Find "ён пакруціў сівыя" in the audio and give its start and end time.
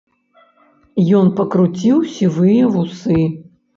1.19-2.63